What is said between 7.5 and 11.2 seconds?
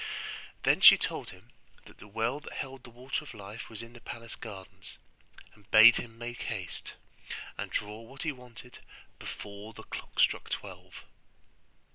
and draw what he wanted before the clock struck twelve.